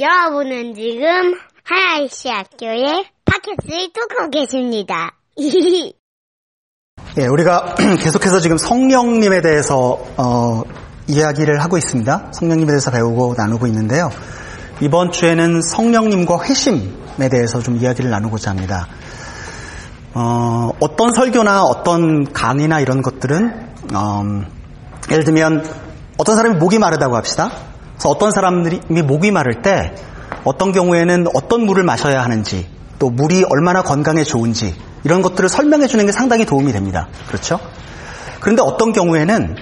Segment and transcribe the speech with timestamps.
[0.00, 5.16] 여러분은 지금 하나이시 학교의 팟캐스트를 듣고 계십니다.
[7.18, 10.62] 예, 우리가 계속해서 지금 성령님에 대해서 어,
[11.08, 12.28] 이야기를 하고 있습니다.
[12.32, 14.10] 성령님에 대해서 배우고 나누고 있는데요.
[14.80, 18.86] 이번 주에는 성령님과 회심에 대해서 좀 이야기를 나누고자 합니다.
[20.14, 24.22] 어, 떤 설교나 어떤 강의나 이런 것들은 어,
[25.10, 25.68] 예를 들면
[26.18, 27.67] 어떤 사람이 목이 마르다고 합시다.
[27.98, 29.92] 그래서 어떤 사람들이 목이 마를 때
[30.44, 32.68] 어떤 경우에는 어떤 물을 마셔야 하는지
[33.00, 37.08] 또 물이 얼마나 건강에 좋은지 이런 것들을 설명해 주는 게 상당히 도움이 됩니다.
[37.26, 37.58] 그렇죠?
[38.40, 39.56] 그런데 어떤 경우에는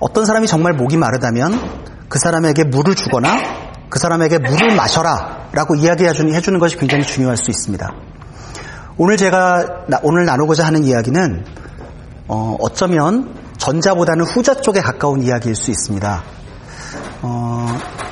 [0.00, 3.28] 어떤 사람이 정말 목이 마르다면 그 사람에게 물을 주거나
[3.90, 7.94] 그 사람에게 물을 마셔라 라고 이야기해 주는 것이 굉장히 중요할 수 있습니다.
[8.96, 11.44] 오늘 제가 오늘 나누고자 하는 이야기는
[12.28, 16.22] 어, 어쩌면 전자보다는 후자 쪽에 가까운 이야기일 수 있습니다.
[17.22, 17.66] 어,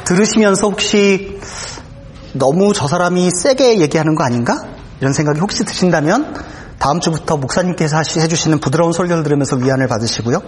[0.05, 1.39] 들으시면서 혹시
[2.33, 4.57] 너무 저 사람이 세게 얘기하는 거 아닌가?
[5.01, 6.35] 이런 생각이 혹시 드신다면
[6.79, 10.41] 다음 주부터 목사님께서 해주시는 부드러운 설교를 들으면서 위안을 받으시고요.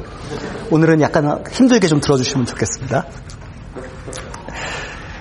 [0.71, 3.05] 오늘은 약간 힘들게 좀 들어주시면 좋겠습니다.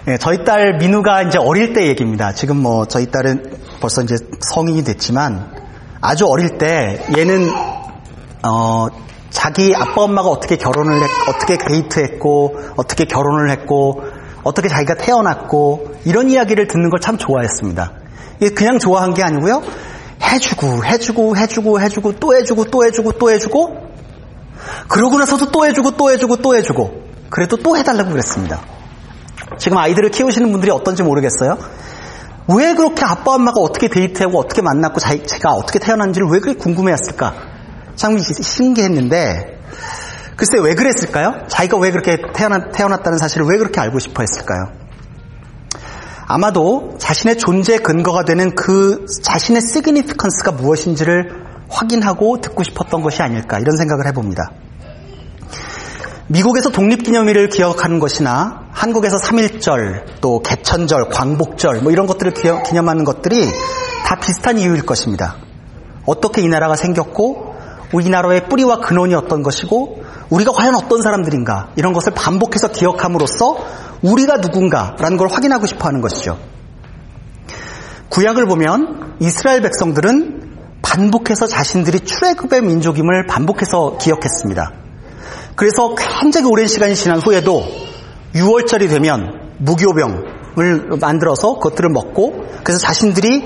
[0.05, 2.33] 네, 저희 딸 민우가 이제 어릴 때 얘기입니다.
[2.33, 5.51] 지금 뭐 저희 딸은 벌써 이제 성인이 됐지만
[5.99, 7.51] 아주 어릴 때 얘는
[8.43, 8.87] 어
[9.31, 14.03] 자기 아빠 엄마가 어떻게 결혼을 했, 어떻게 데이트했고 어떻게 결혼을 했고
[14.43, 17.93] 어떻게 자기가 태어났고 이런 이야기를 듣는 걸 참 좋아했습니다.
[18.55, 19.63] 그냥 좋아한 게 아니고요.
[20.21, 23.91] 해주고 해주고 해주고 해주고 또 해주고 또 해주고 또 해주고
[24.87, 28.59] 그러고 나서도 또 해주고 또 해주고 또 해주고 그래도 또 해달라고 그랬습니다.
[29.57, 31.57] 지금 아이들을 키우시는 분들이 어떤지 모르겠어요.
[32.47, 37.50] 왜 그렇게 아빠 엄마가 어떻게 데이트하고 어떻게 만났고 제가 어떻게 태어난지를 왜 그렇게 궁금해했을까?
[37.95, 39.59] 참 신기했는데
[40.35, 41.45] 글쎄 왜 그랬을까요?
[41.47, 44.71] 자기가 왜 그렇게 태어났, 태어났다는 사실을 왜 그렇게 알고 싶어 했을까요?
[46.25, 53.75] 아마도 자신의 존재 근거가 되는 그 자신의 시그니피컨스가 무엇인지를 확인하고 듣고 싶었던 것이 아닐까 이런
[53.75, 54.51] 생각을 해봅니다.
[56.27, 63.45] 미국에서 독립기념일을 기억하는 것이나 한국에서 3.1절, 또 개천절, 광복절 뭐 이런 것들을 기념하는 것들이
[64.05, 65.35] 다 비슷한 이유일 것입니다.
[66.05, 67.50] 어떻게 이 나라가 생겼고
[67.93, 73.57] 우리나라의 뿌리와 근원이 어떤 것이고 우리가 과연 어떤 사람들인가 이런 것을 반복해서 기억함으로써
[74.01, 76.37] 우리가 누군가라는 걸 확인하고 싶어 하는 것이죠.
[78.09, 80.41] 구약을 보면 이스라엘 백성들은
[80.81, 84.71] 반복해서 자신들이 출애굽의 민족임을 반복해서 기억했습니다.
[85.55, 87.63] 그래서 굉장히 오랜 시간이 지난 후에도
[88.33, 93.43] 6월절이 되면 무교병을 만들어서 그것들을 먹고 그래서 자신들이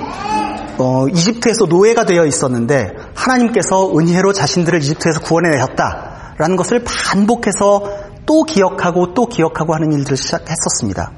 [0.78, 7.84] 어, 이집트에서 노예가 되어 있었는데 하나님께서 은혜로 자신들을 이집트에서 구원해내셨다라는 것을 반복해서
[8.26, 11.12] 또 기억하고 또 기억하고 하는 일들을 시작했었습니다.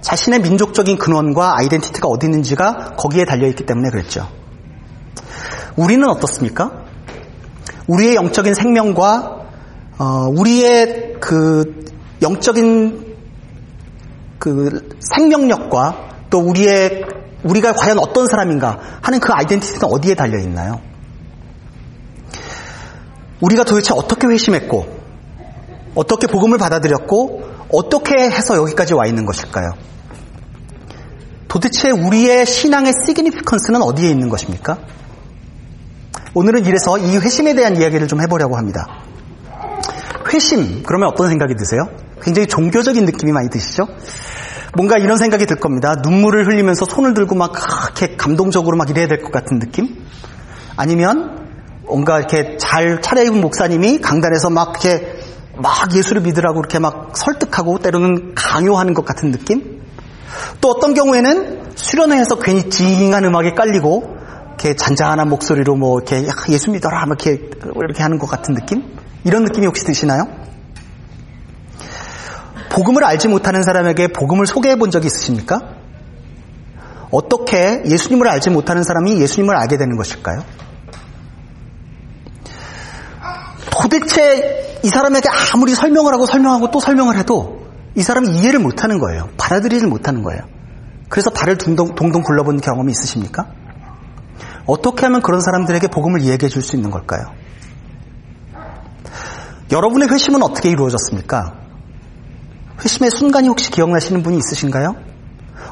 [0.00, 4.28] 자신의 민족적인 근원과 아이덴티티가 어디 있는지가 거기에 달려있기 때문에 그랬죠.
[5.76, 6.82] 우리는 어떻습니까?
[7.86, 9.42] 우리의 영적인 생명과
[9.98, 10.04] 어,
[10.36, 11.84] 우리의 그
[12.20, 13.16] 영적인
[14.38, 17.04] 그 생명력과 또 우리의
[17.44, 20.80] 우리가 과연 어떤 사람인가 하는 그 아이덴티티는 어디에 달려 있나요?
[23.40, 24.86] 우리가 도대체 어떻게 회심했고,
[25.94, 27.42] 어떻게 복음을 받아들였고,
[27.72, 29.72] 어떻게 해서 여기까지 와 있는 것일까요?
[31.48, 34.78] 도대체 우리의 신앙의 시그니피컨스는 어디에 있는 것입니까?
[36.34, 38.86] 오늘은 이래서 이 회심에 대한 이야기를 좀 해보려고 합니다.
[40.32, 41.82] 회심, 그러면 어떤 생각이 드세요?
[42.22, 43.86] 굉장히 종교적인 느낌이 많이 드시죠?
[44.74, 45.96] 뭔가 이런 생각이 들 겁니다.
[46.02, 47.52] 눈물을 흘리면서 손을 들고 막
[47.94, 50.04] 이렇게 감동적으로 막 이래야 될 것 같은 느낌?
[50.76, 51.46] 아니면
[51.86, 55.14] 뭔가 이렇게 잘 차려입은 목사님이 강단에서 막 이렇게
[55.58, 59.82] 막 예수를 믿으라고 이렇게 막 설득하고 때로는 강요하는 것 같은 느낌?
[60.62, 64.16] 또 어떤 경우에는 수련회에서 괜히 징한 음악에 깔리고
[64.48, 68.82] 이렇게 잔잔한 목소리로 뭐 이렇게 예수 믿어라 이렇게 이렇게 하는 것 같은 느낌?
[69.24, 70.24] 이런 느낌이 혹시 드시나요?
[72.72, 75.60] 복음을 알지 못하는 사람에게 복음을 소개해 본 적이 있으십니까?
[77.10, 80.42] 어떻게 예수님을 알지 못하는 사람이 예수님을 알게 되는 것일까요?
[83.70, 89.28] 도대체 이 사람에게 아무리 설명을 하고 설명하고 또 설명을 해도 이 사람이 이해를 못하는 거예요.
[89.36, 90.40] 받아들이지 못하는 거예요.
[91.10, 93.48] 그래서 발을 동동, 동동 굴러본 경험이 있으십니까?
[94.64, 97.34] 어떻게 하면 그런 사람들에게 복음을 이야기해 줄 수 있는 걸까요?
[99.70, 101.61] 여러분의 회심은 어떻게 이루어졌습니까?
[102.84, 104.94] 회심의 순간이 혹시 기억나시는 분이 있으신가요?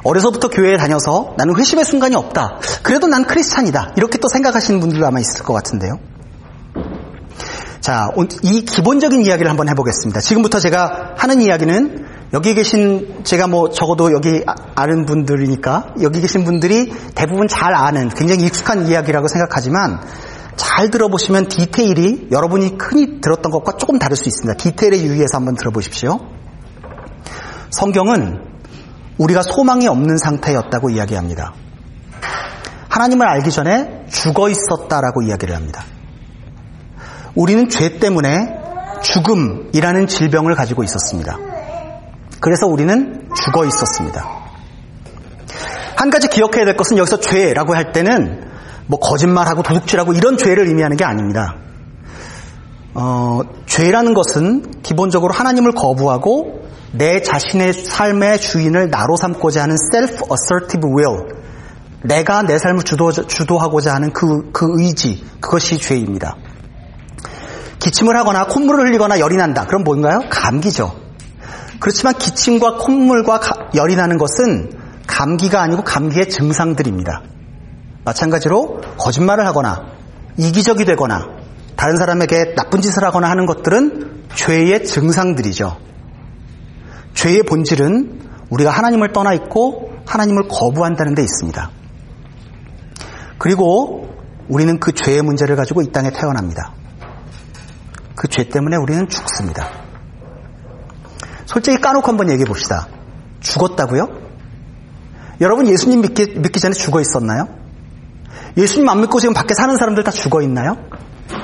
[0.04, 2.58] 어려서부터 교회에 다녀서 나는 회심의 순간이 없다.
[2.82, 3.92] 그래도 난 크리스찬이다.
[3.96, 5.98] 이렇게 또 생각하시는 분들도 아마 있을 것 같은데요.
[7.80, 8.08] 자,
[8.42, 10.20] 이 기본적인 이야기를 한번 해보겠습니다.
[10.20, 16.44] 지금부터 제가 하는 이야기는 여기 계신 제가 뭐 적어도 여기 아- 아는 분들이니까 여기 계신
[16.44, 20.00] 분들이 대부분 잘 아는 굉장히 익숙한 이야기라고 생각하지만
[20.56, 24.62] 잘 들어보시면 디테일이 여러분이 흔히 들었던 것과 조금 다를 수 있습니다.
[24.62, 26.20] 디테일에 유의해서 한번 들어보십시오.
[27.70, 28.40] 성경은
[29.18, 31.52] 우리가 소망이 없는 상태였다고 이야기합니다.
[32.88, 35.84] 하나님을 알기 전에 죽어 있었다라고 이야기를 합니다.
[37.34, 38.58] 우리는 죄 때문에
[39.02, 41.38] 죽음이라는 질병을 가지고 있었습니다.
[42.40, 44.26] 그래서 우리는 죽어 있었습니다.
[45.96, 48.50] 한 가지 기억해야 될 것은 여기서 죄라고 할 때는
[48.86, 51.56] 뭐 거짓말하고 도둑질하고 이런 죄를 의미하는 게 아닙니다.
[52.94, 61.40] 어, 죄라는 것은 기본적으로 하나님을 거부하고 내 자신의 삶의 주인을 나로 삼고자 하는 self-assertive will,
[62.02, 66.36] 내가 내 삶을 주도, 주도하고자 하는 그, 그 의지, 그것이 죄입니다.
[67.78, 69.66] 기침을 하거나 콧물을 흘리거나 열이 난다.
[69.66, 70.20] 그럼 뭔가요?
[70.30, 70.94] 감기죠.
[71.78, 74.72] 그렇지만 기침과 콧물과 가- 열이 나는 것은
[75.06, 77.22] 감기가 아니고 감기의 증상들입니다.
[78.04, 79.86] 마찬가지로 거짓말을 하거나
[80.36, 81.26] 이기적이 되거나
[81.76, 85.76] 다른 사람에게 나쁜 짓을 하거나 하는 것들은 죄의 증상들이죠.
[87.14, 88.20] 죄의 본질은
[88.50, 91.70] 우리가 하나님을 떠나 있고 하나님을 거부한다는 데 있습니다.
[93.38, 94.08] 그리고
[94.48, 96.72] 우리는 그 죄의 문제를 가지고 이 땅에 태어납니다.
[98.16, 99.68] 그 죄 때문에 우리는 죽습니다.
[101.46, 102.86] 솔직히 까놓고 한번 얘기해 봅시다.
[103.40, 104.08] 죽었다고요?
[105.40, 107.48] 여러분 예수님 믿기, 믿기 전에 죽어 있었나요?
[108.58, 110.76] 예수님 안 믿고 지금 밖에 사는 사람들 다 죽어 있나요?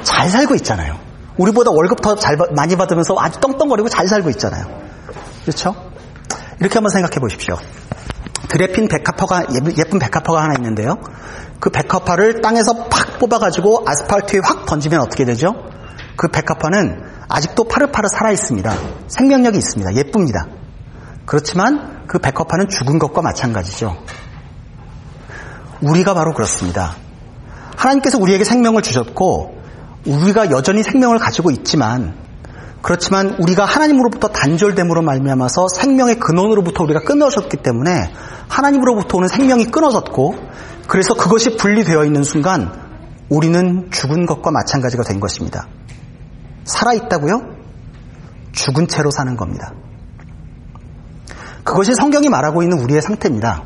[0.03, 0.99] 잘 살고 있잖아요.
[1.39, 4.86] 우리보다 월급 더 잘 많이 받으면서 아주 떵떵거리고 잘 살고 있잖아요.
[5.46, 5.76] 그렇죠?
[6.58, 7.56] 이렇게 한번 생각해 보십시오.
[8.48, 9.44] 드레핀 백합화가
[9.78, 10.98] 예쁜 백합화가 하나 있는데요.
[11.60, 15.54] 그 백합화를 땅에서 팍 뽑아가지고 아스팔트에 확 던지면 어떻게 되죠?
[16.16, 18.75] 그 백합화는 아직도 파릇파릇 살아 있습니다.
[19.06, 19.94] 생명력이 있습니다.
[19.94, 20.46] 예쁩니다.
[21.26, 23.96] 그렇지만 그 백합화는 죽은 것과 마찬가지죠.
[25.81, 26.96] 우리가 바로 그렇습니다.
[27.76, 29.62] 하나님께서 우리에게 생명을 주셨고
[30.06, 32.25] 우리가 여전히 생명을 가지고 있지만
[32.87, 38.12] 그렇지만 우리가 하나님으로부터 단절됨으로 말미암아서 생명의 근원으로부터 우리가 끊어졌기 때문에
[38.47, 40.37] 하나님으로부터 오는 생명이 끊어졌고
[40.87, 42.71] 그래서 그것이 분리되어 있는 순간
[43.29, 45.67] 우리는 죽은 것과 마찬가지가 된 것입니다.
[46.62, 47.56] 살아 있다고요?
[48.53, 49.73] 죽은 채로 사는 겁니다.
[51.65, 53.65] 그것이 성경이 말하고 있는 우리의 상태입니다.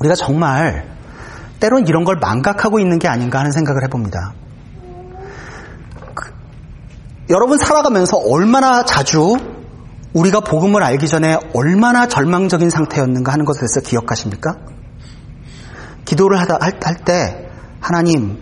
[0.00, 0.88] 우리가 정말
[1.60, 4.32] 때론 이런 걸 망각하고 있는 게 아닌가 하는 생각을 해봅니다.
[7.26, 9.36] 그, 여러분 살아가면서 얼마나 자주
[10.12, 14.56] 우리가 복음을 알기 전에 얼마나 절망적인 상태였는가 하는 것에 대해서 기억하십니까?
[16.04, 17.48] 기도를 하다 할 때
[17.80, 18.38] 하나님,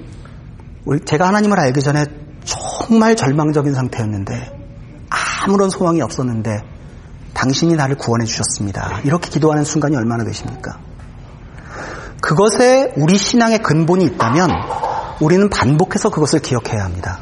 [1.04, 2.04] 제가 하나님을 알기 전에
[2.44, 4.52] 정말 절망적인 상태였는데
[5.44, 6.60] 아무런 소망이 없었는데
[7.34, 9.00] 당신이 나를 구원해 주셨습니다.
[9.04, 10.78] 이렇게 기도하는 순간이 얼마나 되십니까?
[12.20, 14.50] 그것에 우리 신앙의 근본이 있다면
[15.20, 17.18] 우리는 반복해서 그것을 기억해야 합니다.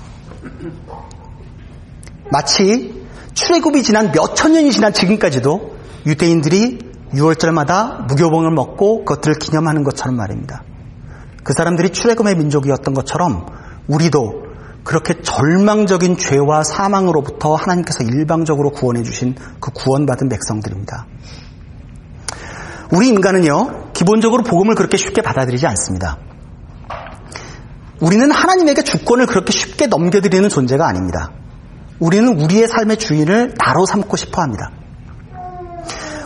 [2.32, 5.76] 마치 출애굽이 지난 몇 천 년이 지난 지금까지도
[6.06, 6.78] 유대인들이
[7.12, 10.64] 6월절마다 무교봉을 먹고 그것들을 기념하는 것처럼 말입니다.
[11.44, 13.46] 그 사람들이 출애굽의 민족이었던 것처럼
[13.86, 14.44] 우리도
[14.82, 21.06] 그렇게 절망적인 죄와 사망으로부터 하나님께서 일방적으로 구원해 주신 그 구원받은 백성들입니다.
[22.92, 26.18] 우리 인간은요, 기본적으로 복음을 그렇게 쉽게 받아들이지 않습니다.
[28.00, 31.30] 우리는 하나님에게 주권을 그렇게 쉽게 넘겨드리는 존재가 아닙니다.
[32.02, 34.72] 우리는 우리의 삶의 주인을 나로 삼고 싶어 합니다.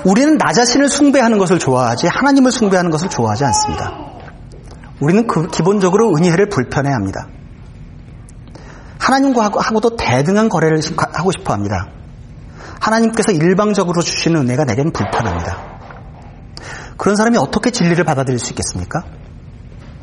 [0.07, 3.93] 우리는 나 자신을 숭배하는 것을 좋아하지 하나님을 숭배하는 것을 좋아하지 않습니다.
[5.01, 7.29] 우리는 그 기본적으로 은혜를 불편해 합니다.
[8.99, 10.81] 하나님과 하고도 대등한 거래를
[11.13, 11.89] 하고 싶어 합니다.
[12.81, 15.77] 하나님께서 일방적으로 주시는 은혜가 내게는 불편합니다.
[16.97, 19.05] 그런 사람이 어떻게 진리를 받아들일 수 있겠습니까?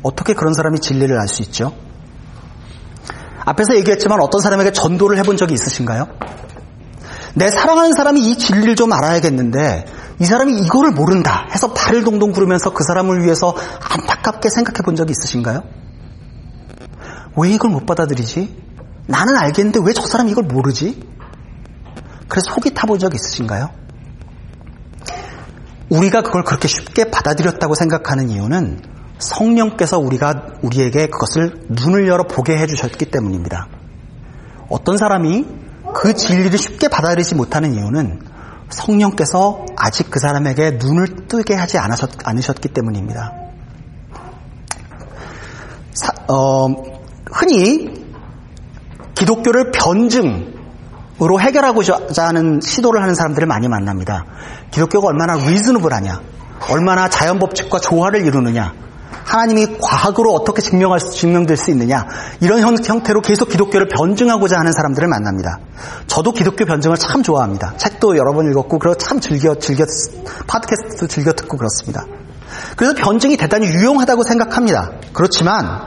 [0.04, 1.72] 어떻게 그런 사람이 진리를 알 수 있죠?
[3.44, 6.08] 앞에서 얘기했지만 어떤 사람에게 전도를 해본 적이 있으신가요?
[7.34, 9.86] 내 사랑하는 사람이 이 진리를 좀 알아야겠는데
[10.20, 13.54] 이 사람이 이거를 모른다 해서 발을 동동 구르면서 그 사람을 위해서
[13.90, 15.62] 안타깝게 생각해 본 적이 있으신가요?
[17.36, 18.62] 왜 이걸 못 받아들이지?
[19.06, 21.02] 나는 알겠는데 왜 저 사람이 이걸 모르지?
[22.28, 23.70] 그래서 속이 타본 적 있으신가요?
[25.90, 28.80] 우리가 그걸 그렇게 쉽게 받아들였다고 생각하는 이유는
[29.18, 33.68] 성령께서 우리가 우리에게 그것을 눈을 열어 보게 해 주셨기 때문입니다.
[34.68, 35.46] 어떤 사람이
[35.94, 38.20] 그 진리를 쉽게 받아들이지 못하는 이유는
[38.70, 43.32] 성령께서 아직 그 사람에게 눈을 뜨게 하지 않으셨, 않으셨기 때문입니다.
[45.92, 46.66] 사, 어,
[47.30, 48.04] 흔히
[49.14, 50.54] 기독교를 변증
[51.22, 54.24] 으로 해결하고자 하는 시도를 하는 사람들을 많이 만납니다.
[54.72, 56.20] 기독교가 얼마나 리즈너블하냐,
[56.72, 58.74] 얼마나 자연 법칙과 조화를 이루느냐,
[59.34, 62.06] 하나님이 과학으로 어떻게 증명할 수, 증명될 수 있느냐
[62.40, 65.58] 이런 형, 태로 계속 기독교를 변증하고자 하는 사람들을 만납니다.
[66.06, 67.74] 저도 기독교 변증을 참 좋아합니다.
[67.76, 69.84] 책도 여러 번 읽었고 그리고 참 즐겨 즐겨
[70.46, 72.06] 팟캐스트도 즐겨 듣고 그렇습니다.
[72.76, 74.92] 그래서 변증이 대단히 유용하다고 생각합니다.
[75.12, 75.80] 그렇지만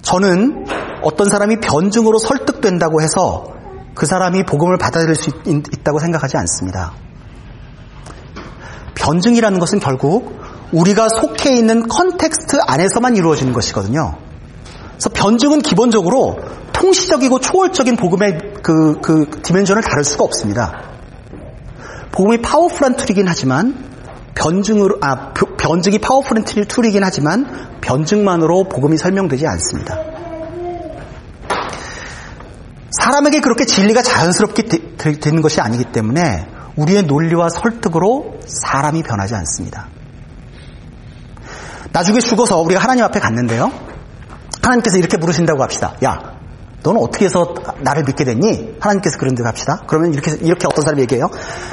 [0.00, 0.64] 저는
[1.02, 3.52] 어떤 사람이 변증으로 설득된다고 해서
[3.94, 6.92] 그 사람이 복음을 받아들일 수 있, 다고 생각하지 않습니다.
[8.94, 10.40] 변증이라는 것은 결국
[10.72, 14.18] 우리가 속해 있는 context 안에서만 이루어지는 것이거든요.
[14.90, 16.38] 그래서 변증은 기본적으로
[16.72, 20.90] 통시적이고 초월적인 복음의 그, 그 dimension을 다룰 수가 없습니다.
[22.12, 23.90] 복음이 powerful한 tool이긴 하지만
[24.34, 29.96] 변증으로 아 변증이 powerful한 tool이긴 하지만 변증만으로 복음이 설명되지 않습니다.
[32.90, 36.46] 사람에게 그렇게 진리가 자연스럽게 되, 되는 것이 아니기 때문에
[36.76, 39.88] 우리의 논리와 설득으로 사람이 변하지 않습니다.
[41.92, 43.70] 나중에 죽어서 우리가 하나님 앞에 갔는데요.
[44.62, 45.94] 하나님께서 이렇게 물으신다고 합시다.
[46.04, 46.18] 야,
[46.82, 48.76] 너는 어떻게 해서 나를 믿게 됐니?
[48.80, 49.82] 하나님께서 그런 데 갑시다.
[49.86, 51.26] 그러면 이렇게, 이렇게 어떤 사람이 얘기해요?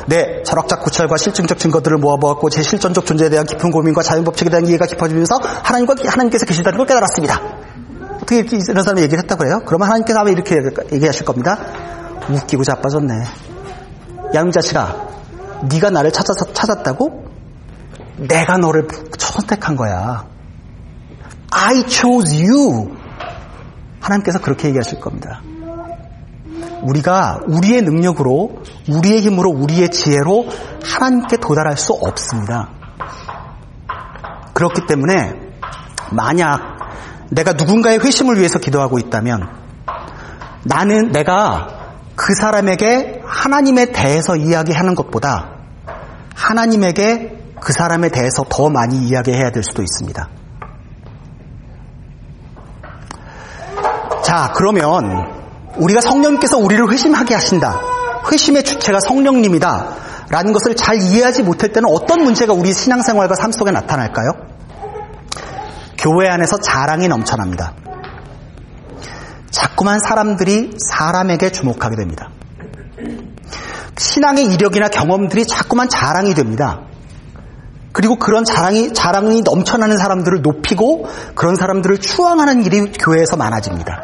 [0.07, 4.85] 네, 철학적 구철과 실증적 증거들을 모아보았고, 제 실존적 존재에 대한 깊은 고민과 자연법칙에 대한 이해가
[4.85, 7.41] 깊어지면서 하나님과, 하나님께서 계시다는 걸 깨달았습니다.
[8.15, 9.61] 어떻게 이런 사람이 얘기를 했다고 그래요?
[9.65, 10.55] 그러면 하나님께서 아마 이렇게
[10.91, 11.57] 얘기하실 겁니다.
[12.29, 13.13] 웃기고 자빠졌네.
[14.51, 15.07] 자식아,
[15.71, 17.26] 네가 나를 찾아서 찾았다고?
[18.17, 20.25] 내가 너를 선택한 거야.
[21.51, 22.95] I chose you.
[23.99, 25.41] 하나님께서 그렇게 얘기하실 겁니다.
[26.81, 30.47] 우리가 우리의 능력으로, 우리의 힘으로, 우리의 지혜로
[30.83, 32.69] 하나님께 도달할 수 없습니다.
[34.53, 35.33] 그렇기 때문에
[36.11, 36.77] 만약
[37.29, 39.49] 내가 누군가의 회심을 위해서 기도하고 있다면
[40.63, 41.67] 나는 내가
[42.15, 45.51] 그 사람에게 하나님에 대해서 이야기하는 것보다
[46.35, 50.29] 하나님에게 그 사람에 대해서 더 많이 이야기해야 될 수도 있습니다.
[54.23, 55.37] 자, 그러면
[55.77, 57.79] 우리가 성령님께서 우리를 회심하게 하신다.
[58.31, 60.07] 회심의 주체가 성령님이다.
[60.29, 64.31] 라는 것을 잘 이해하지 못할 때는 어떤 문제가 우리 신앙생활과 삶 속에 나타날까요?
[65.97, 67.73] 교회 안에서 자랑이 넘쳐납니다.
[69.49, 72.29] 자꾸만 사람들이 사람에게 주목하게 됩니다.
[73.97, 76.81] 신앙의 이력이나 경험들이 자꾸만 자랑이 됩니다.
[77.97, 84.03] 그리고 그런 자랑이, 자랑이 넘쳐나는 사람들을 높이고 그런 사람들을 추앙하는 일이 교회에서 많아집니다.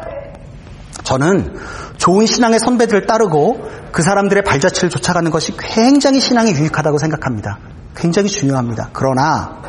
[1.04, 1.56] 저는
[1.96, 7.60] 좋은 신앙의 선배들을 따르고 그 사람들의 발자취를 쫓아가는 것이 굉장히 신앙에 유익하다고 생각합니다.
[7.94, 8.90] 굉장히 중요합니다.
[8.92, 9.62] 그러나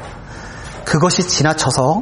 [0.86, 2.02] 그것이 지나쳐서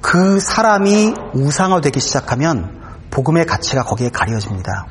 [0.00, 4.86] 그 사람이 우상화되기 시작하면 복음의 가치가 거기에 가려집니다.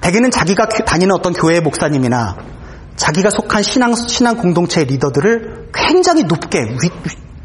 [0.00, 2.57] 대개는 자기가 다니는 어떤 교회 목사님이나
[2.98, 6.90] 자기가 속한 신앙, 신앙 공동체의 리더들을 굉장히 높게 위,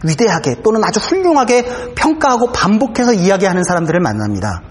[0.04, 4.64] 위대하게 또는 아주 훌륭하게 평가하고 반복해서 이야기하는 사람들을 만납니다.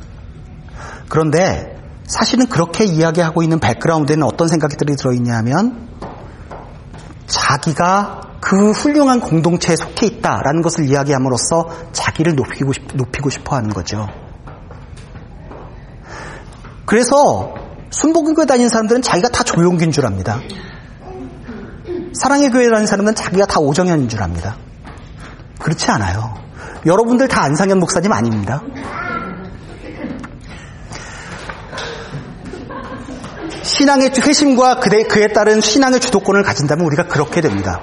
[1.09, 5.89] 그런데 사실은 그렇게 이야기하고 있는 백그라운드에는 어떤 생각들이 들어있냐 하면
[7.27, 14.09] 자기가 그 훌륭한 공동체에 속해 있다라는 것을 이야기함으로써 자기를 높이고, 싶, 높이고 싶어 하는 거죠.
[16.85, 17.62] 그래서
[17.93, 20.41] 순복 음교회 다니는 사람들은 자기가 다 조용기인 줄 압니다.
[22.15, 24.57] 사랑의 교회 라는 사람은 자기가 다 오정현인 줄 압니다.
[25.61, 26.35] 그렇지 않아요.
[26.87, 28.63] 여러분들 다 안상현 목사님 아닙니다.
[33.63, 37.81] 신앙의 회심과 그에, 그에 따른 신앙의 주도권을 가진다면 우리가 그렇게 됩니다.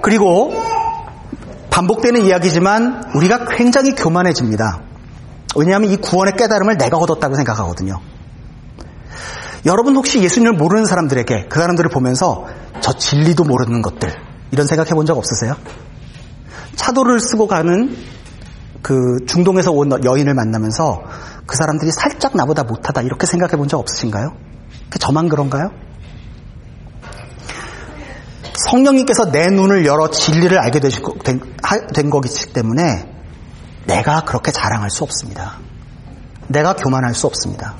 [0.00, 0.54] 그리고
[1.70, 4.80] 반복되는 이야기지만 우리가 굉장히 교만해집니다.
[5.56, 8.00] 왜냐하면 이 구원의 깨달음을 내가 얻었다고 생각하거든요.
[9.66, 12.46] 여러분 혹시 예수님을 모르는 사람들에게 그 사람들을 보면서
[12.80, 14.12] 저 진리도 모르는 것들
[14.50, 15.54] 이런 생각해 본 적 없으세요?
[16.76, 17.96] 차도를 쓰고 가는
[18.82, 18.94] 그
[19.26, 21.02] 중동에서 온 여인을 만나면서
[21.46, 24.36] 그 사람들이 살짝 나보다 못하다 이렇게 생각해 본 적 없으신가요?
[25.00, 25.70] 저만 그런가요?
[28.54, 30.90] 성령님께서 내 눈을 열어 진리를 알게 된,
[31.94, 33.08] 된 거기 때문에
[33.86, 35.58] 내가 그렇게 자랑할 수 없습니다.
[36.48, 37.74] 내가 교만할 수 없습니다.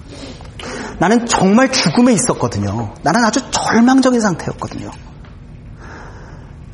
[0.98, 2.92] 나는 정말 죽음에 있었거든요.
[3.02, 4.90] 나는 아주 절망적인 상태였거든요.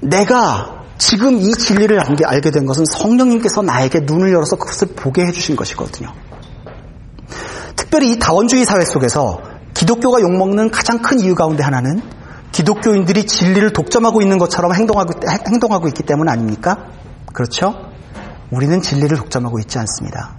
[0.00, 6.12] 내가 지금 이 진리를 알게 된 것은 성령님께서 나에게 눈을 열어서 그것을 보게 해주신 것이거든요.
[7.76, 9.42] 특별히 이 다원주의 사회 속에서
[9.74, 12.00] 기독교가 욕먹는 가장 큰 이유 가운데 하나는
[12.52, 15.12] 기독교인들이 진리를 독점하고 있는 것처럼 행동하고,
[15.48, 16.86] 행동하고 있기 때문 아닙니까?
[17.32, 17.74] 그렇죠?
[18.50, 20.36] 우리는 진리를 독점하고 있지 않습니다.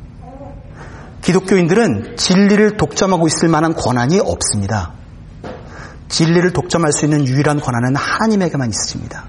[1.25, 4.93] 기독교인들은 진리를 독점하고 있을 만한 권한이 없습니다.
[6.07, 9.25] 진리를 독점할 수 있는 유일한 권한은 하나님에게만 있으십니다.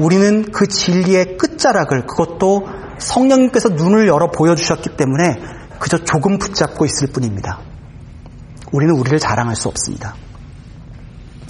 [0.00, 2.66] 우리는 그 진리의 끝자락을 그것도
[2.98, 5.36] 성령님께서 눈을 열어 보여주셨기 때문에
[5.78, 7.60] 그저 조금 붙잡고 있을 뿐입니다.
[8.72, 10.14] 우리는 우리를 자랑할 수 없습니다.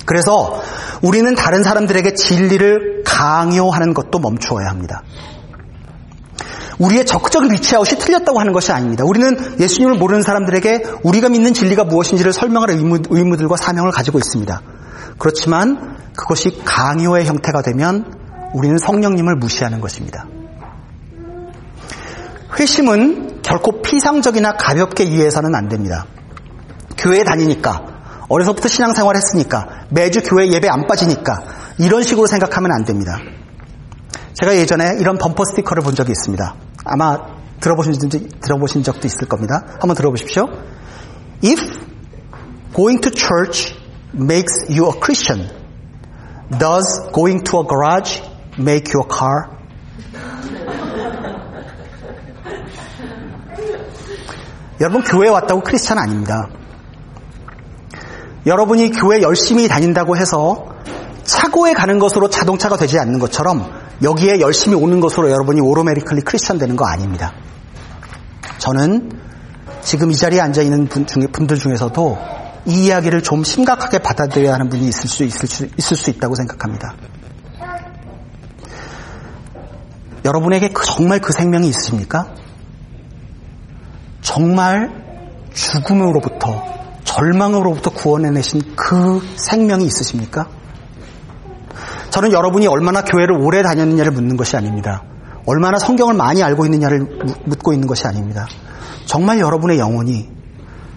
[0.06, 0.61] 그래서
[1.02, 5.02] 우리는 다른 사람들에게 진리를 강요하는 것도 멈추어야 합니다.
[6.85, 9.05] 우리의 적극적인 리치아웃이 틀렸다고 하는 것이 아닙니다.
[9.05, 14.61] 우리는 예수님을 모르는 사람들에게 우리가 믿는 진리가 무엇인지를 설명할 의무, 의무들과 사명을 가지고 있습니다.
[15.19, 18.05] 그렇지만 그것이 강요의 형태가 되면
[18.53, 20.26] 우리는 성령님을 무시하는 것입니다.
[22.59, 26.07] 회심은 결코 피상적이나 가볍게 이해해서는 안 됩니다.
[26.97, 27.83] 교회에 다니니까
[28.29, 31.43] 어려서부터 신앙생활 했으니까 매주 교회 예배 안 빠지니까
[31.79, 33.19] 이런 식으로 생각하면 안 됩니다.
[34.35, 36.55] 제가 예전에 이런 범퍼 스티커를 본 적이 있습니다.
[36.85, 37.17] 아마
[37.61, 37.95] 들어보신,
[38.41, 39.62] 들어보신 적도 있을 겁니다.
[39.81, 40.45] 한번 들어보십시오.
[41.43, 41.62] If
[42.75, 43.75] going to church
[44.14, 45.49] makes you a Christian,
[46.59, 48.21] does going to a garage
[48.59, 49.49] make you a car?
[54.81, 56.49] 여러분 교회 에 왔다고 크리스찬 아닙니다.
[58.47, 60.67] 여러분이 교회 열심히 다닌다고 해서
[61.23, 66.76] 차고에 가는 것으로 자동차가 되지 않는 것처럼 여기에 열심히 오는 것으로 여러분이 오로메리컬리 크리스찬 되는
[66.76, 67.32] 거 아닙니다.
[68.58, 69.10] 저는
[69.82, 72.18] 지금 이 자리에 앉아 있는 분 중에, 분들 중에서도
[72.66, 76.94] 이 이야기를 좀 심각하게 받아들여야 하는 분이 있을 수, 있을 수, 있을 수 있다고 생각합니다.
[80.24, 82.34] 여러분에게 그, 정말 그 생명이 있으십니까?
[84.22, 85.04] 정말
[85.52, 86.64] 죽음으로부터
[87.04, 90.48] 절망으로부터 구원해내신 그 생명이 있으십니까?
[92.14, 95.02] 저는 여러분이 얼마나 교회를 오래 다녔느냐를 묻는 것이 아닙니다.
[95.47, 97.00] 얼마나 성경을 많이 알고 있느냐를
[97.44, 98.47] 묻고 있는 것이 아닙니다.
[99.04, 100.30] 정말 여러분의 영혼이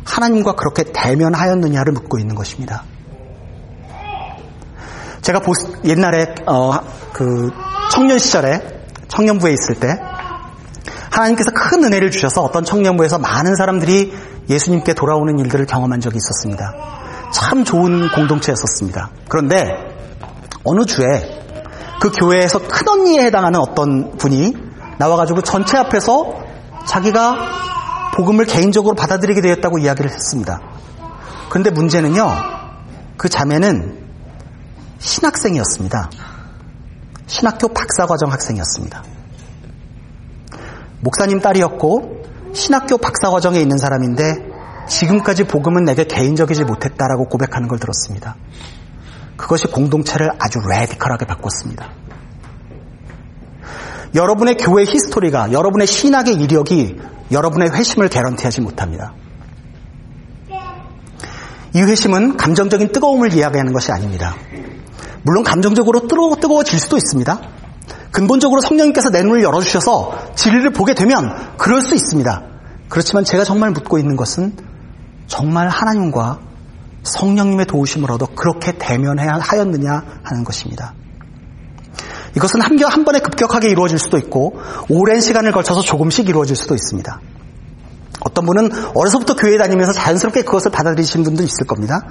[0.05, 2.83] 하나님과 그렇게 대면하였느냐를 묻고 있는 것입니다.
[5.23, 5.41] 제가
[5.85, 6.73] 옛날에 어,
[7.13, 7.49] 그
[7.89, 9.87] 청년 시절에 청년부에 있을 때
[11.09, 14.13] 하나님께서 큰 은혜를 주셔서 어떤 청년부에서 많은 사람들이
[14.51, 16.73] 예수님께 돌아오는 일들을 경험한 적이 있었습니다.
[17.33, 19.09] 참 좋은 공동체였었습니다.
[19.27, 19.86] 그런데
[20.69, 21.05] 어느 주에
[22.01, 24.53] 그 교회에서 큰 언니에 해당하는 어떤 분이
[24.99, 26.33] 나와가지고 전체 앞에서
[26.85, 30.59] 자기가 복음을 개인적으로 받아들이게 되었다고 이야기를 했습니다.
[31.49, 32.29] 그런데 문제는요,
[33.15, 33.97] 그 자매는
[34.99, 36.09] 신학생이었습니다.
[37.27, 39.03] 신학교 박사과정 학생이었습니다.
[40.99, 44.47] 목사님 딸이었고 신학교 박사과정에 있는 사람인데
[44.89, 48.35] 지금까지 복음은 내게 개인적이지 못했다라고 고백하는 걸 들었습니다.
[49.37, 51.89] 그것이 공동체를 아주 레디컬하게 바꿨습니다.
[54.15, 56.99] 여러분의 교회 히스토리가 여러분의 신학의 이력이
[57.31, 59.13] 여러분의 회심을 개런티하지 못합니다.
[61.73, 64.35] 이 회심은 감정적인 뜨거움을 이야기하는 것이 아닙니다.
[65.21, 67.39] 물론 감정적으로 뜨거워, 뜨거워질 수도 있습니다.
[68.11, 72.43] 근본적으로 성령님께서 내 눈을 열어주셔서 진리를 보게 되면 그럴 수 있습니다.
[72.89, 74.55] 그렇지만 제가 정말 묻고 있는 것은
[75.27, 76.39] 정말 하나님과
[77.07, 80.93] 성령님의 도우심을 얻어 그렇게 대면하였느냐 하는 것입니다.
[82.35, 87.19] 이것은 한, 한 번에 급격하게 이루어질 수도 있고 오랜 시간을 걸쳐서 조금씩 이루어질 수도 있습니다.
[88.21, 92.01] 어떤 분은 어려서부터 교회 다니면서 자연스럽게 그것을 받아들이신 분도 있을 겁니다.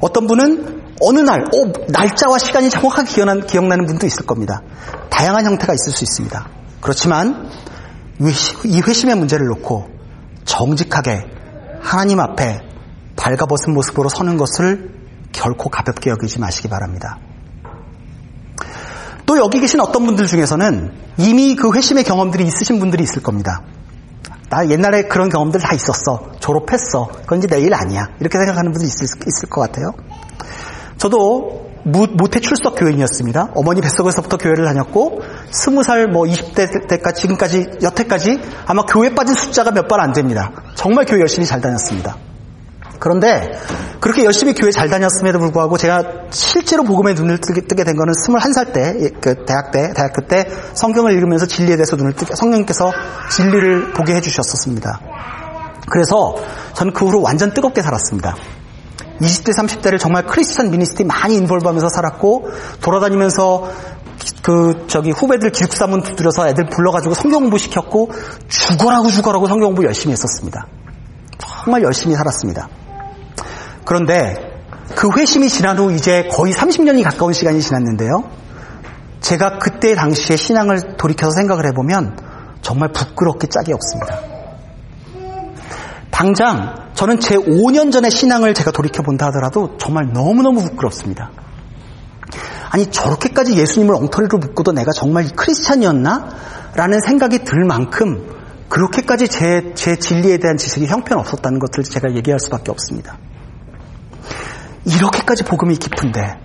[0.00, 4.62] 어떤 분은 어느 날, 오, 날짜와 시간이 정확하게 기억나는, 기억나는 분도 있을 겁니다.
[5.10, 6.48] 다양한 형태가 있을 수 있습니다.
[6.80, 7.50] 그렇지만
[8.64, 9.88] 이 회심의 문제를 놓고
[10.44, 11.24] 정직하게
[11.80, 12.67] 하나님 앞에
[13.18, 14.90] 발가벗은 모습으로 서는 것을
[15.32, 17.18] 결코 가볍게 여기지 마시기 바랍니다.
[19.26, 23.62] 또 여기 계신 어떤 분들 중에서는 이미 그 회심의 경험들이 있으신 분들이 있을 겁니다.
[24.48, 26.30] 나 옛날에 그런 경험들 다 있었어.
[26.40, 27.08] 졸업했어.
[27.08, 28.08] 그건 이제 내일 아니야.
[28.20, 29.92] 이렇게 생각하는 분들이 있을, 있을 것 같아요.
[30.96, 33.50] 저도 모태 출석 교인이었습니다.
[33.54, 39.70] 어머니 뱃속에서부터 교회를 다녔고 스무 살 뭐 20대 때까지 지금까지 여태까지 아마 교회 빠진 숫자가
[39.72, 40.52] 몇 번 안 됩니다.
[40.74, 42.16] 정말 교회 열심히 잘 다녔습니다.
[42.98, 43.52] 그런데
[44.00, 49.10] 그렇게 열심히 교회 잘 다녔음에도 불구하고 제가 실제로 복음에 눈을 뜨게, 된 거는 21살 때,
[49.20, 52.92] 그 대학 때, 대학교 때 성경을 읽으면서 진리에 대해서 눈을 뜨게, 성령님께서
[53.30, 55.00] 진리를 보게 해주셨었습니다.
[55.90, 56.36] 그래서
[56.74, 58.36] 저는 그 후로 완전 뜨겁게 살았습니다.
[59.20, 62.48] 20대, 30대를 정말 크리스천 미니스트리 많이 인볼브하면서 살았고
[62.80, 63.68] 돌아다니면서
[64.42, 68.10] 그 저기 후배들 기숙사문 두드려서 애들 불러가지고 성경 공부 시켰고
[68.48, 70.66] 죽어라고 죽어라고 성경 공부 열심히 했었습니다.
[71.38, 72.68] 정말 열심히 살았습니다.
[73.88, 74.34] 그런데
[74.96, 78.22] 그 회심이 지난 후 이제 거의 30년이 가까운 시간이 지났는데요.
[79.22, 82.18] 제가 그때 당시에 신앙을 돌이켜서 생각을 해보면
[82.60, 84.20] 정말 부끄럽게 짝이 없습니다.
[86.10, 91.30] 당장 저는 제 5년 전의 신앙을 제가 돌이켜 본다 하더라도 정말 너무너무 부끄럽습니다.
[92.68, 96.28] 아니 저렇게까지 예수님을 엉터리로 묶고도 내가 정말 크리스찬이었나?
[96.74, 98.36] 라는 생각이 들 만큼
[98.68, 103.16] 그렇게까지 제, 제 진리에 대한 지식이 형편없었다는 것을 제가 얘기할 수밖에 없습니다.
[104.88, 106.38] 이렇게까지 복음이 깊은데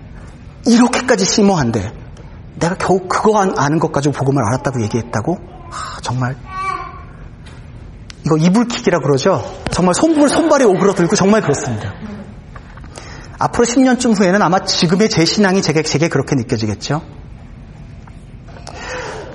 [0.66, 1.92] 이렇게까지 심오한데
[2.56, 5.38] 내가 겨우 그거 아는 것 가지고 복음을 알았다고 얘기했다고?
[5.70, 6.36] 아, 정말
[8.24, 9.44] 이거 이불킥이라 그러죠.
[9.70, 11.92] 정말 손불 손발이 오그러들고 정말 그렇습니다.
[13.38, 17.02] 앞으로 10년쯤 후에는 아마 지금의 제 신앙이 제게, 제게 그렇게 느껴지겠죠.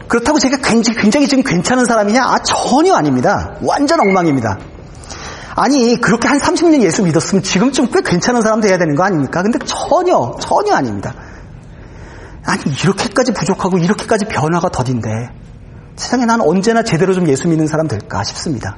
[0.07, 2.23] 그렇다고 제가 굉장히, 굉장히 지금 괜찮은 사람이냐?
[2.23, 3.57] 아, 전혀 아닙니다.
[3.61, 4.57] 완전 엉망입니다.
[5.61, 9.41] 아니, 그렇게 한 30년 예수 믿었으면 지금쯤 꽤 괜찮은 사람 돼야 되는 거 아닙니까?
[9.41, 11.13] 근데 전혀, 전혀 아닙니다.
[12.45, 15.09] 아니, 이렇게까지 부족하고 이렇게까지 변화가 더딘데
[15.97, 18.77] 세상에 난 언제나 제대로 좀 예수 믿는 사람 될까 싶습니다.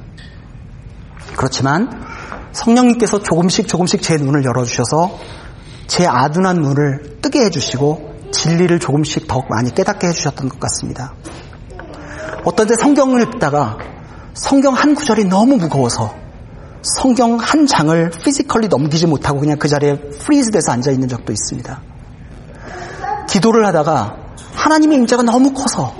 [1.36, 1.88] 그렇지만
[2.50, 5.20] 성령님께서 조금씩 조금씩 제 눈을 열어주셔서
[5.86, 11.14] 제 아둔한 눈을 뜨게 해주시고 진리를 조금씩 더욱 많이 깨닫게 해주셨던 것 같습니다.
[12.44, 13.78] 어떤 때 성경을 읽다가
[14.34, 16.21] 성경 한 구절이 너무 무거워서
[16.82, 21.80] 성경 한 장을 physically 넘기지 못하고 그냥 그 자리에 freeze 돼서 앉아 있는 적도 있습니다.
[23.28, 24.16] 기도를 하다가
[24.54, 25.94] 하나님의 임재가 너무 커서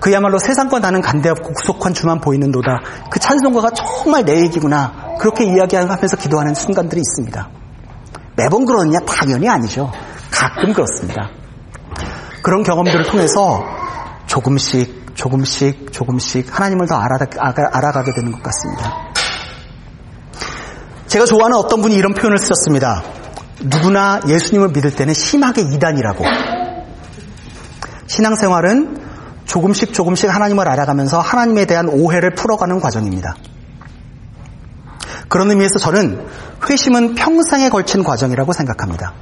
[0.00, 2.82] 그야말로 세상과 나는 간데없고 구속한 주만 보이는도다.
[3.10, 5.16] 그 찬송가가 정말 내 얘기구나.
[5.18, 7.48] 그렇게 이야기하면서 기도하는 순간들이 있습니다.
[8.36, 8.98] 매번 그러느냐?
[9.06, 9.90] 당연히 아니죠.
[10.30, 11.30] 가끔 그렇습니다.
[12.42, 13.64] 그런 경험들을 통해서
[14.26, 17.16] 조금씩, 조금씩, 조금씩 하나님을 더 알아,
[17.72, 19.03] 알아가게 되는 것 같습니다.
[21.14, 23.04] 제가 좋아하는 어떤 분이 이런 표현을 쓰셨습니다.
[23.62, 26.24] 누구나 예수님을 믿을 때는 심하게 이단이라고.
[28.08, 28.98] 신앙생활은
[29.44, 33.36] 조금씩 조금씩 하나님을 알아가면서 하나님에 대한 오해를 풀어가는 과정입니다.
[35.28, 36.26] 그런 의미에서 저는
[36.68, 39.12] 회심은 평생에 걸친 과정이라고 생각합니다.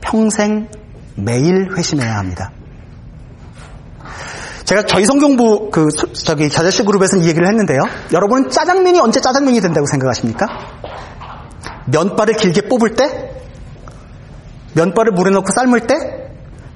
[0.00, 0.68] 평생
[1.14, 2.50] 매일 회심해야 합니다.
[4.70, 7.80] 제가 저희 성경부 그 저기 자자씨 그룹에서는 이 얘기를 했는데요.
[8.12, 10.46] 여러분은 짜장면이 언제 짜장면이 된다고 생각하십니까?
[11.86, 13.34] 면발을 길게 뽑을 때,
[14.74, 15.96] 면발을 물에 넣고 삶을 때,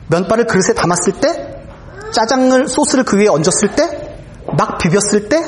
[0.09, 1.63] 면발을 그릇에 담았을 때,
[2.11, 4.17] 짜장을 소스를 그 위에 얹었을 때,
[4.59, 5.45] 막 비볐을 때,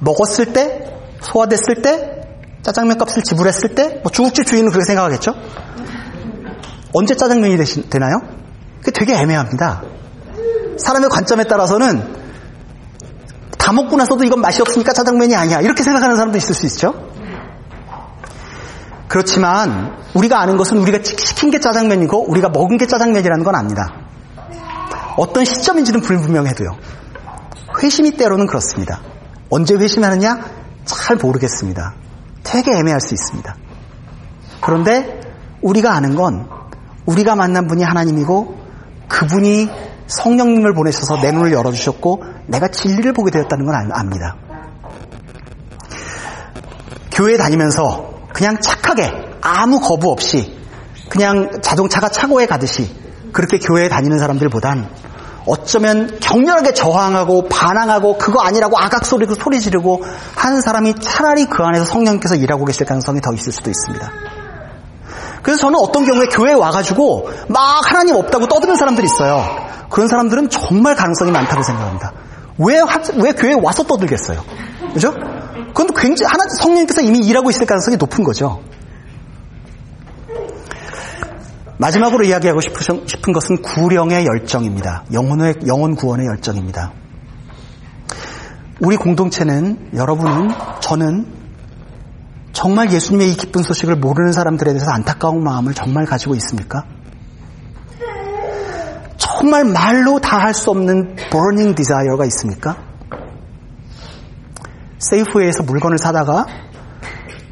[0.00, 2.22] 먹었을 때, 소화됐을 때,
[2.62, 5.34] 짜장면 값을 지불했을 때, 뭐 중국집 주인은 그렇게 생각하겠죠?
[6.94, 8.22] 언제 짜장면이 되시, 되나요?
[8.80, 9.93] 그게 되게 애매합니다.
[10.78, 12.24] 사람의 관점에 따라서는
[13.58, 15.60] 다 먹고 나서도 이건 맛이 없으니까 짜장면이 아니야.
[15.60, 16.94] 이렇게 생각하는 사람도 있을 수 있죠?
[19.08, 23.92] 그렇지만 우리가 아는 것은 우리가 시킨 게 짜장면이고 우리가 먹은 게 짜장면이라는 건 압니다.
[25.16, 26.76] 어떤 시점인지는 불분명해도요.
[27.82, 29.00] 회심이 때로는 그렇습니다.
[29.50, 30.44] 언제 회심하느냐?
[30.84, 31.94] 잘 모르겠습니다.
[32.42, 33.56] 되게 애매할 수 있습니다.
[34.60, 35.20] 그런데
[35.62, 36.48] 우리가 아는 건
[37.06, 38.58] 우리가 만난 분이 하나님이고
[39.08, 39.70] 그분이
[40.06, 44.36] 성령님을 보내셔서 내 눈을 열어주셨고 내가 진리를 보게 되었다는 건 압니다.
[47.12, 50.58] 교회 다니면서 그냥 착하게 아무 거부 없이
[51.08, 52.94] 그냥 자동차가 차고에 가듯이
[53.32, 54.88] 그렇게 교회에 다니는 사람들보단
[55.46, 60.02] 어쩌면 격렬하게 저항하고 반항하고 그거 아니라고 악악소리고 소리 지르고
[60.36, 64.10] 하는 사람이 차라리 그 안에서 성령께서 일하고 계실 가능성이 더 있을 수도 있습니다.
[65.42, 69.44] 그래서 저는 어떤 경우에 교회에 와가지고 막 하나님 없다고 떠드는 사람들이 있어요.
[69.94, 72.12] 그런 사람들은 정말 가능성이 많다고 생각합니다.
[72.58, 72.80] 왜,
[73.22, 74.42] 왜 교회에 와서 떠들겠어요?
[74.92, 75.12] 그죠?
[75.12, 78.60] 그건 굉장히, 하나, 성령님께서 이미 일하고 있을 가능성이 높은 거죠.
[81.78, 85.04] 마지막으로 이야기하고 싶은 것은 구령의 열정입니다.
[85.12, 86.92] 영혼의, 영혼 구원의 열정입니다.
[88.80, 90.48] 우리 공동체는, 여러분은,
[90.80, 91.26] 저는
[92.52, 96.84] 정말 예수님의 이 기쁜 소식을 모르는 사람들에 대해서 안타까운 마음을 정말 가지고 있습니까?
[99.44, 102.78] 정말 말로 다 할 수 없는 burning desire가 있습니까?
[104.98, 106.46] 세이프웨이에서 물건을 사다가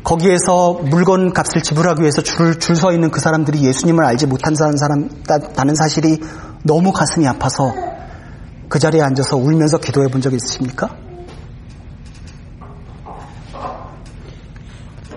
[0.02, 5.10] 거기에서 물건 값을 지불하기 위해서 줄, 줄 서 있는 그 사람들이 예수님을 알지 못한 사람,
[5.54, 6.18] 다는 사실이
[6.64, 7.74] 너무 가슴이 아파서
[8.70, 10.96] 그 자리에 앉아서 울면서 기도해 본 적 있으십니까?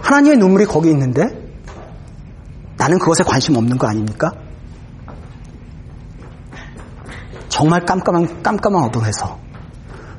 [0.01, 1.23] 하나님의 눈물이 거기 있는데
[2.75, 4.33] 나는 그것에 관심 없는 거 아닙니까?
[7.55, 9.39] 정말 깜깜한, 깜깜한 어둠에서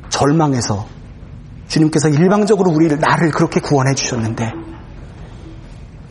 [0.08, 0.86] 절망해서
[1.68, 4.52] 주님께서 일방적으로 우리를, 나를 그렇게 구원해 주셨는데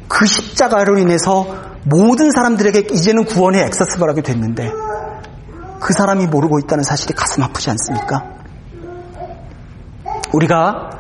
[0.08, 1.48] 그 십자가로 인해서
[1.84, 4.70] 모든 사람들에게 이제는 구원의 액세스블 하게 됐는데
[5.80, 8.24] 그 사람이 모르고 있다는 사실이 가슴 아프지 않습니까?
[10.32, 10.92] 우리가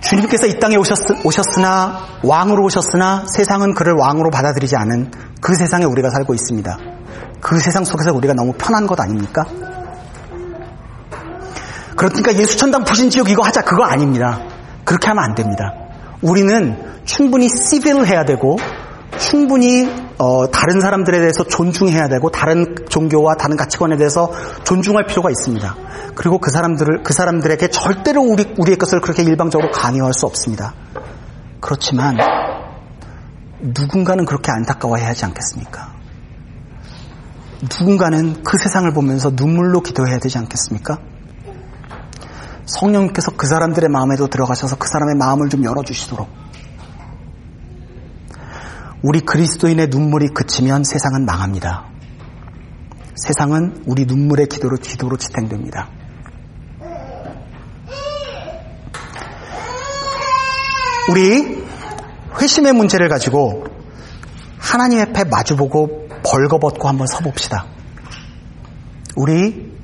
[0.00, 5.10] 주님께서 이 땅에 오셨, 오셨 으나 왕으로 오셨으나 세상은 그를 왕으로 받아들이지 않은
[5.40, 6.78] 그 세상에 우리가 살고 있습니다.
[7.40, 9.44] 그 세상 속에서 우리가 너무 편한 것 아닙니까?
[11.96, 14.40] 그러니까 예수천당 부신지옥 이거 하자 그거 아닙니다.
[14.84, 15.74] 그렇게 하면 안 됩니다.
[16.22, 18.56] 우리는 충분히 시빌 해야 되고
[19.20, 24.32] 충분히 어, 다른 사람들에 대해서 존중해야 되고 다른 종교와 다른 가치관에 대해서
[24.64, 25.76] 존중할 필요가 있습니다.
[26.16, 30.74] 그리고 그 사람들을 그 사람들에게 절대로 우리 우리의 것을 그렇게 일방적으로 강요할 수 없습니다.
[31.60, 32.16] 그렇지만
[33.60, 35.92] 누군가는 그렇게 안타까워해야 하지 않겠습니까?
[37.62, 40.98] 누군가는 그 세상을 보면서 눈물로 기도해야 되지 않겠습니까?
[42.64, 46.39] 성령께서 그 사람들의 마음에도 들어가셔서 그 사람의 마음을 좀 열어주시도록
[49.02, 51.86] 우리 그리스도인의 눈물이 그치면 세상은 망합니다.
[53.16, 55.88] 세상은 우리 눈물의 기도로 기도로 지탱됩니다.
[61.10, 61.64] 우리
[62.40, 63.64] 회심의 문제를 가지고
[64.58, 67.66] 하나님 앞에 마주보고 벌거벗고 한번 서봅시다.
[69.16, 69.74] 우리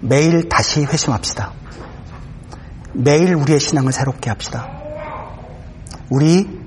[0.00, 1.52] 매일 다시 회심합시다.
[2.94, 4.68] 매일 우리의 신앙을 새롭게 합시다.
[6.10, 6.63] 우리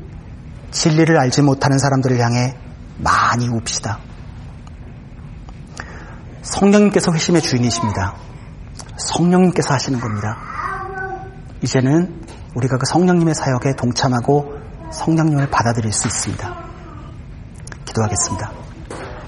[0.78, 2.56] 진리를 알지 못하는 사람들을 향해
[3.00, 3.98] 많이 웁시다.
[6.44, 8.16] 성령님께서 회심의 주인이십니다.
[8.98, 10.38] 성령님께서 하시는 겁니다.
[11.64, 12.22] 이제는
[12.54, 14.54] 우리가 그 성령님의 사역에 동참하고
[14.92, 16.56] 성령님을 받아들일 수 있습니다.
[17.86, 18.67] 기도하겠습니다.